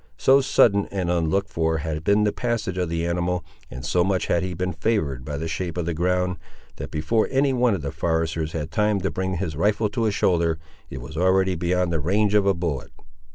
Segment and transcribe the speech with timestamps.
[0.17, 4.25] So sudden and unlooked for had been the passage of the animal, and so much
[4.25, 6.37] had he been favoured by the shape of the ground,
[6.77, 10.15] that before any one of the foresters had time to bring his rifle to his
[10.15, 10.57] shoulder,
[10.89, 12.91] it was already beyond the range of a bullet.